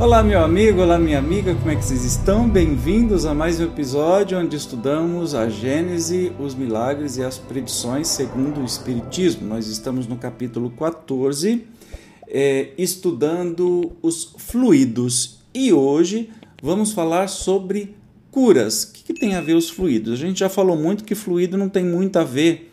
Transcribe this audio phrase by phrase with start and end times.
[0.00, 2.48] Olá, meu amigo, olá, minha amiga, como é que vocês estão?
[2.48, 8.62] Bem-vindos a mais um episódio onde estudamos a Gênese, os milagres e as predições segundo
[8.62, 9.46] o Espiritismo.
[9.46, 11.66] Nós estamos no capítulo 14,
[12.26, 16.30] é, estudando os fluidos e hoje
[16.62, 17.94] vamos falar sobre
[18.30, 18.84] curas.
[18.84, 20.14] O que, que tem a ver os fluidos?
[20.14, 22.72] A gente já falou muito que fluido não tem muito a ver.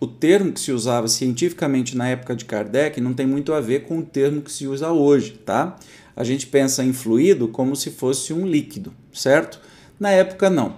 [0.00, 3.84] O termo que se usava cientificamente na época de Kardec não tem muito a ver
[3.84, 5.78] com o termo que se usa hoje, tá?
[6.14, 9.60] A gente pensa em fluido como se fosse um líquido, certo?
[9.98, 10.76] Na época, não.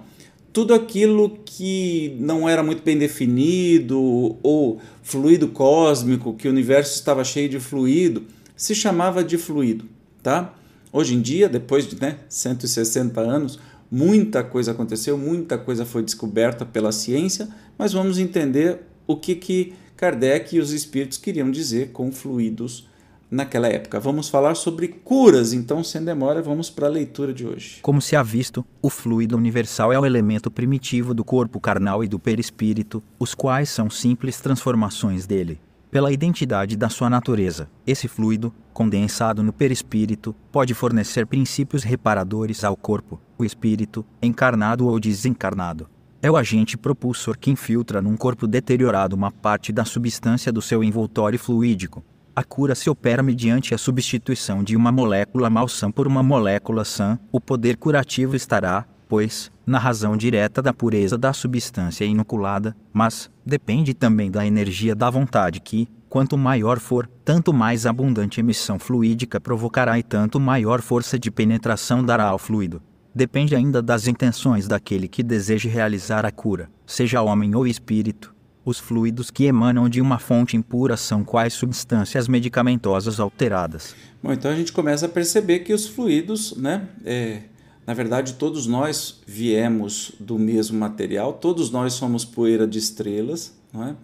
[0.53, 3.99] Tudo aquilo que não era muito bem definido,
[4.41, 8.23] ou fluido cósmico, que o universo estava cheio de fluido,
[8.55, 9.85] se chamava de fluido,
[10.23, 10.53] tá?
[10.93, 13.59] Hoje em dia, depois de né, 160 anos,
[13.91, 19.73] muita coisa aconteceu, muita coisa foi descoberta pela ciência, mas vamos entender o que, que
[19.97, 22.87] Kardec e os espíritos queriam dizer com fluidos
[23.29, 23.99] naquela época.
[23.99, 27.79] Vamos falar sobre curas, então, sem demora, vamos para a leitura de hoje.
[27.81, 32.07] Como se ha visto, o fluido universal é o elemento primitivo do corpo carnal e
[32.07, 35.59] do perispírito, os quais são simples transformações dele.
[35.91, 42.75] Pela identidade da sua natureza, esse fluido, condensado no perispírito, pode fornecer princípios reparadores ao
[42.75, 45.87] corpo, o espírito, encarnado ou desencarnado.
[46.21, 50.83] É o agente propulsor que infiltra num corpo deteriorado uma parte da substância do seu
[50.83, 52.03] envoltório fluídico,
[52.35, 57.17] a cura se opera mediante a substituição de uma molécula malsã por uma molécula sã.
[57.31, 63.93] O poder curativo estará, pois, na razão direta da pureza da substância inoculada, mas depende
[63.93, 69.97] também da energia da vontade que, quanto maior for, tanto mais abundante emissão fluídica provocará
[69.97, 72.81] e tanto maior força de penetração dará ao fluido.
[73.13, 78.34] Depende ainda das intenções daquele que deseje realizar a cura, seja homem ou espírito,
[78.65, 83.95] os fluidos que emanam de uma fonte impura são quais substâncias medicamentosas alteradas.
[84.21, 87.43] Bom, então a gente começa a perceber que os fluidos, né, é,
[87.85, 93.83] na verdade todos nós viemos do mesmo material, todos nós somos poeira de estrelas, não
[93.83, 93.95] é?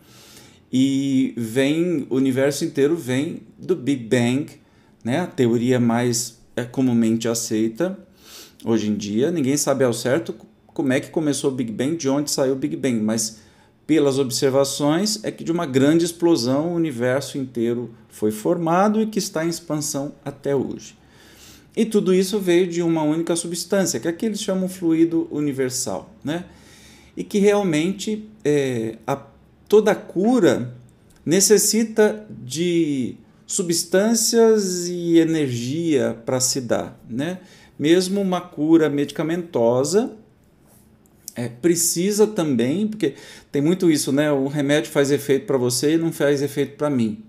[0.73, 4.45] E vem, o universo inteiro vem do Big Bang,
[5.03, 5.19] né?
[5.19, 7.99] A teoria mais é, comumente aceita
[8.63, 9.31] hoje em dia.
[9.31, 10.33] Ninguém sabe ao certo
[10.67, 13.41] como é que começou o Big Bang, de onde saiu o Big Bang, mas
[13.85, 19.19] pelas observações, é que de uma grande explosão o universo inteiro foi formado e que
[19.19, 20.95] está em expansão até hoje.
[21.75, 26.45] E tudo isso veio de uma única substância, que aqui eles chamam fluido universal, né?
[27.15, 29.15] E que realmente é, a,
[29.67, 30.73] toda cura
[31.25, 33.15] necessita de
[33.47, 37.39] substâncias e energia para se dar, né?
[37.79, 40.13] Mesmo uma cura medicamentosa,
[41.35, 43.15] é, precisa também, porque
[43.51, 44.31] tem muito isso, né?
[44.31, 47.23] O remédio faz efeito para você e não faz efeito para mim.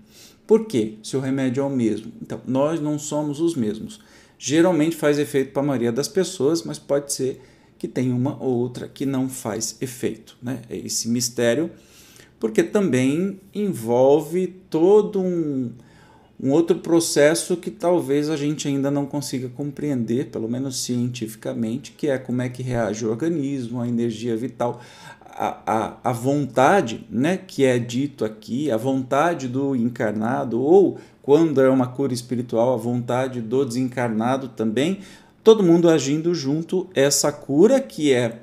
[0.45, 0.95] Por quê?
[1.01, 2.11] Se o remédio é o mesmo.
[2.21, 3.99] Então, nós não somos os mesmos.
[4.37, 7.41] Geralmente faz efeito para a maioria das pessoas, mas pode ser
[7.77, 10.37] que tenha uma ou outra que não faz efeito.
[10.41, 10.61] Né?
[10.69, 11.71] É esse mistério,
[12.39, 15.71] porque também envolve todo um,
[16.43, 22.09] um outro processo que talvez a gente ainda não consiga compreender, pelo menos cientificamente, que
[22.09, 24.81] é como é que reage o organismo, a energia vital,
[25.23, 31.61] a, a, a vontade, né, que é dito aqui, a vontade do encarnado, ou quando
[31.61, 34.99] é uma cura espiritual, a vontade do desencarnado também,
[35.45, 38.41] todo mundo agindo junto, essa cura que é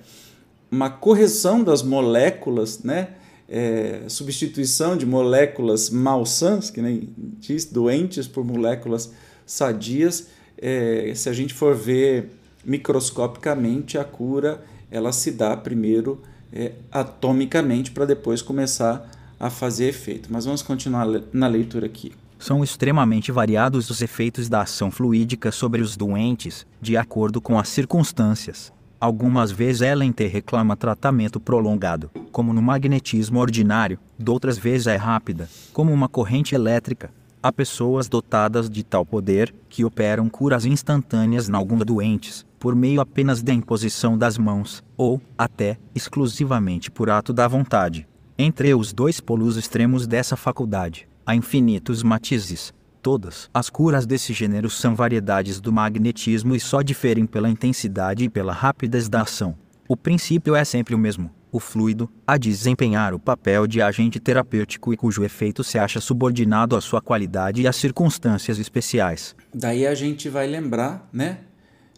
[0.71, 3.09] uma correção das moléculas, né?
[3.51, 7.09] É, substituição de moléculas malsãs, que nem
[7.41, 9.13] diz, doentes por moléculas
[9.45, 12.31] sadias, é, se a gente for ver
[12.65, 16.21] microscopicamente, a cura ela se dá primeiro
[16.53, 20.29] é, atomicamente para depois começar a fazer efeito.
[20.31, 22.13] Mas vamos continuar na leitura aqui.
[22.39, 27.69] São extremamente variados os efeitos da ação fluídica sobre os doentes, de acordo com as
[27.69, 28.73] circunstâncias.
[29.01, 33.99] Algumas vezes ela reclama tratamento prolongado, como no magnetismo ordinário,
[34.29, 37.11] outras vezes é rápida, como uma corrente elétrica.
[37.43, 43.01] Há pessoas dotadas de tal poder que operam curas instantâneas em alguns doentes, por meio
[43.01, 48.07] apenas da imposição das mãos, ou, até, exclusivamente por ato da vontade.
[48.37, 54.69] Entre os dois polos extremos dessa faculdade, há infinitos matizes, Todas as curas desse gênero
[54.69, 59.57] são variedades do magnetismo e só diferem pela intensidade e pela rapidez da ação.
[59.89, 61.31] O princípio é sempre o mesmo.
[61.51, 66.77] O fluido a desempenhar o papel de agente terapêutico e cujo efeito se acha subordinado
[66.77, 69.35] à sua qualidade e às circunstâncias especiais.
[69.53, 71.39] Daí a gente vai lembrar, né,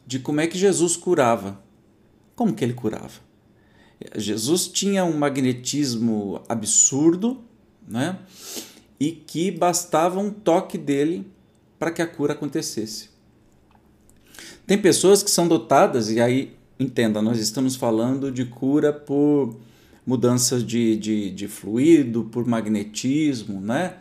[0.06, 1.60] de como é que Jesus curava.
[2.36, 3.20] Como que ele curava?
[4.16, 7.42] Jesus tinha um magnetismo absurdo,
[7.86, 8.18] né?
[9.02, 11.26] E que bastava um toque dele
[11.76, 13.08] para que a cura acontecesse.
[14.64, 19.56] Tem pessoas que são dotadas, e aí, entenda, nós estamos falando de cura por
[20.06, 23.96] mudanças de, de, de fluido, por magnetismo, né?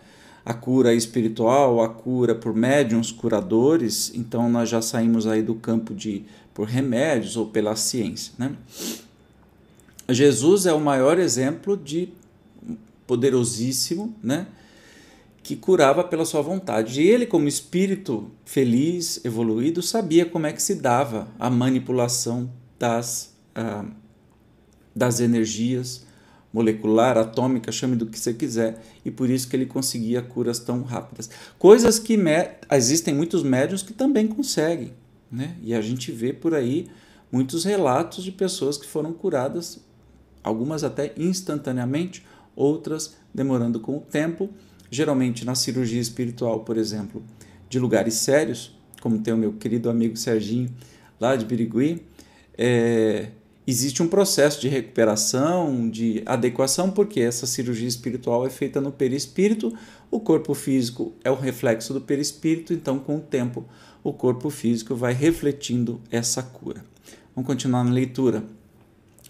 [0.46, 5.96] A cura espiritual, a cura por médiums curadores, então nós já saímos aí do campo
[5.96, 8.56] de por remédios ou pela ciência, né?
[10.08, 12.10] Jesus é o maior exemplo de
[13.08, 14.46] poderosíssimo, né?
[15.44, 17.02] Que curava pela sua vontade.
[17.02, 23.36] E ele, como espírito feliz, evoluído, sabia como é que se dava a manipulação das,
[23.56, 23.86] ah,
[24.96, 26.06] das energias
[26.54, 30.84] molecular, atômica, chame do que você quiser, e por isso que ele conseguia curas tão
[30.84, 31.30] rápidas.
[31.58, 32.18] Coisas que
[32.72, 34.94] existem muitos médiums que também conseguem,
[35.32, 35.56] né?
[35.62, 36.88] E a gente vê por aí
[37.32, 39.80] muitos relatos de pessoas que foram curadas,
[40.44, 44.50] algumas até instantaneamente, outras demorando com o tempo,
[44.92, 47.24] geralmente na cirurgia espiritual, por exemplo,
[47.70, 50.70] de lugares sérios, como tem o meu querido amigo Serginho
[51.20, 52.04] lá de Birigui,
[52.58, 53.30] é,
[53.66, 59.74] existe um processo de recuperação, de adequação, porque essa cirurgia espiritual é feita no perispírito,
[60.12, 63.66] o corpo físico é o reflexo do perispírito, então com o tempo
[64.04, 66.84] o corpo físico vai refletindo essa cura.
[67.34, 68.44] Vamos continuar na leitura.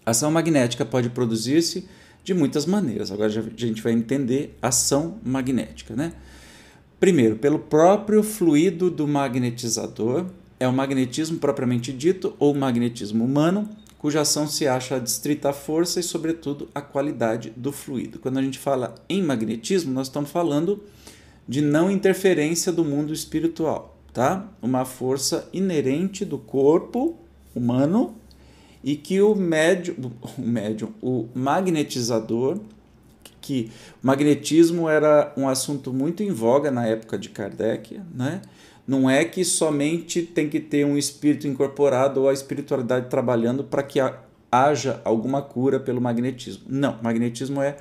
[0.04, 1.88] A ação magnética pode produzir-se
[2.24, 3.12] de muitas maneiras.
[3.12, 6.14] Agora a gente vai entender ação magnética, né?
[7.00, 10.28] Primeiro, pelo próprio fluido do magnetizador,
[10.60, 16.00] é o magnetismo propriamente dito ou magnetismo humano, cuja ação se acha adstrita à força
[16.00, 18.20] e, sobretudo, à qualidade do fluido.
[18.20, 20.84] Quando a gente fala em magnetismo, nós estamos falando
[21.48, 24.48] de não interferência do mundo espiritual, tá?
[24.62, 27.18] Uma força inerente do corpo
[27.56, 28.16] humano
[28.84, 32.60] e que o médium, o médium, o magnetizador,
[33.40, 38.42] que magnetismo era um assunto muito em voga na época de Kardec, né?
[38.88, 43.84] Não é que somente tem que ter um espírito incorporado ou a espiritualidade trabalhando para
[43.84, 44.00] que
[44.52, 46.64] haja alguma cura pelo magnetismo.
[46.68, 47.78] Não, magnetismo é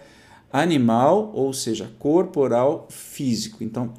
[0.53, 3.65] animal, ou seja, corporal, físico.
[3.65, 3.93] Então,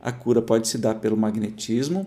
[0.00, 2.06] a cura pode se dar pelo magnetismo,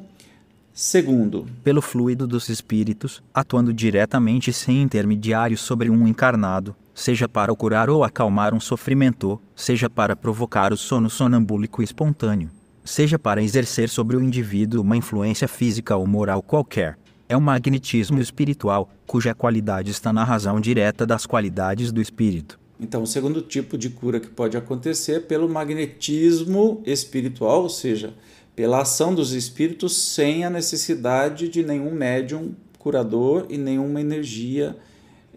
[0.78, 7.90] Segundo, pelo fluido dos espíritos, atuando diretamente sem intermediário sobre um encarnado, seja para curar
[7.90, 12.50] ou acalmar um sofrimento, seja para provocar o sono sonambúlico espontâneo,
[12.84, 16.98] seja para exercer sobre o indivíduo uma influência física ou moral qualquer.
[17.30, 22.60] É o magnetismo espiritual, cuja qualidade está na razão direta das qualidades do espírito.
[22.78, 28.14] Então, o segundo tipo de cura que pode acontecer é pelo magnetismo espiritual, ou seja,
[28.56, 34.78] pela ação dos espíritos sem a necessidade de nenhum médium curador e nenhuma energia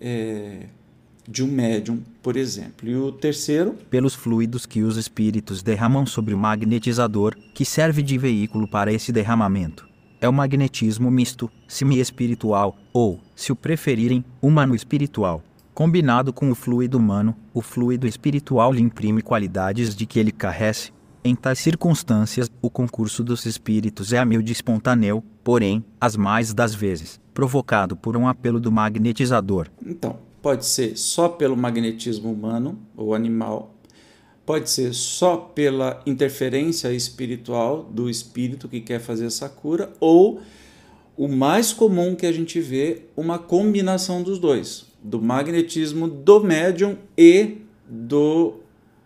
[0.00, 0.66] é,
[1.26, 2.88] de um médium, por exemplo.
[2.88, 3.74] E o terceiro?
[3.90, 9.10] Pelos fluidos que os espíritos derramam sobre o magnetizador, que serve de veículo para esse
[9.10, 9.88] derramamento.
[10.20, 15.42] É o magnetismo misto, semi-espiritual, ou, se o preferirem, humano-espiritual.
[15.74, 20.90] Combinado com o fluido humano, o fluido espiritual lhe imprime qualidades de que ele carrece,
[21.24, 26.74] em tais circunstâncias, o concurso dos espíritos é humilde e espontâneo, porém, as mais das
[26.74, 29.68] vezes, provocado por um apelo do magnetizador.
[29.84, 33.74] Então, pode ser só pelo magnetismo humano ou animal,
[34.46, 40.40] pode ser só pela interferência espiritual do espírito que quer fazer essa cura, ou
[41.16, 46.96] o mais comum que a gente vê, uma combinação dos dois, do magnetismo do médium
[47.16, 47.58] e
[47.88, 48.60] do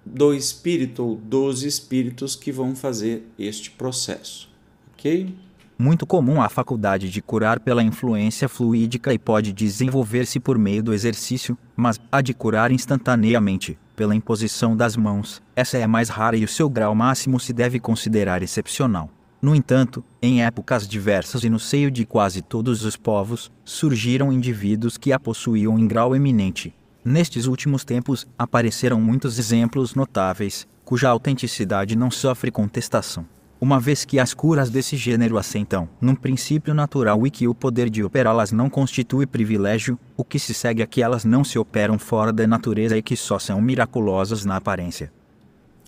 [0.04, 4.48] do espírito ou dos espíritos que vão fazer este processo.
[4.94, 5.34] Ok?
[5.78, 10.94] Muito comum a faculdade de curar pela influência fluídica e pode desenvolver-se por meio do
[10.94, 16.44] exercício, mas a de curar instantaneamente, pela imposição das mãos, essa é mais rara e
[16.44, 19.10] o seu grau máximo se deve considerar excepcional.
[19.40, 24.96] No entanto, em épocas diversas e no seio de quase todos os povos, surgiram indivíduos
[24.96, 26.72] que a possuíam em grau eminente,
[27.04, 33.26] Nestes últimos tempos, apareceram muitos exemplos notáveis, cuja autenticidade não sofre contestação.
[33.60, 37.90] Uma vez que as curas desse gênero assentam num princípio natural e que o poder
[37.90, 41.98] de operá-las não constitui privilégio, o que se segue é que elas não se operam
[41.98, 45.12] fora da natureza e que só são miraculosas na aparência.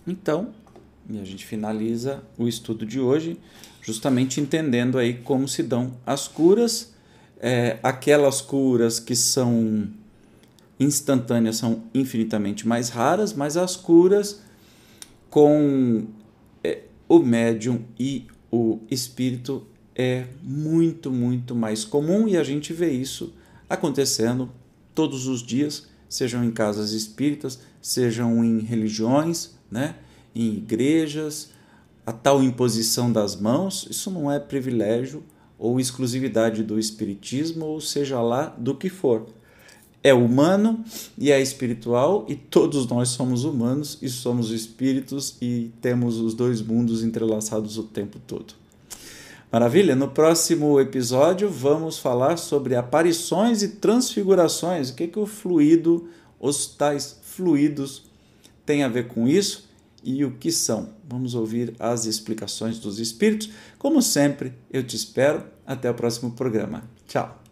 [0.07, 0.49] Então,
[1.09, 3.39] e a gente finaliza o estudo de hoje
[3.81, 6.93] justamente entendendo aí como se dão as curas,
[7.39, 9.87] é, aquelas curas que são
[10.79, 14.41] instantâneas são infinitamente mais raras, mas as curas
[15.29, 16.05] com
[16.63, 19.65] é, o médium e o espírito
[19.95, 23.33] é muito, muito mais comum e a gente vê isso
[23.69, 24.51] acontecendo
[24.93, 29.95] todos os dias, sejam em casas espíritas, sejam em religiões, né?
[30.33, 31.49] em igrejas,
[32.05, 35.23] a tal imposição das mãos, isso não é privilégio
[35.57, 39.27] ou exclusividade do espiritismo, ou seja lá do que for.
[40.05, 40.85] É humano
[41.17, 46.61] e é espiritual, e todos nós somos humanos e somos espíritos e temos os dois
[46.61, 48.53] mundos entrelaçados o tempo todo.
[49.51, 49.95] Maravilha?
[49.95, 54.91] No próximo episódio vamos falar sobre aparições e transfigurações.
[54.91, 56.07] O que, que o fluido,
[56.39, 58.03] os tais fluidos,
[58.63, 59.67] tem a ver com isso
[60.03, 60.89] e o que são.
[61.09, 63.49] Vamos ouvir as explicações dos espíritos.
[63.79, 65.43] Como sempre, eu te espero.
[65.65, 66.83] Até o próximo programa.
[67.07, 67.44] Tchau.